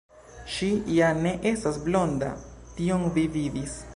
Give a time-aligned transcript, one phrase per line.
[0.53, 2.33] Ŝi ja ne estas blonda,
[2.79, 3.81] tion vi vidis.